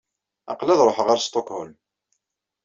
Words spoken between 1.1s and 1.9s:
Stockholm.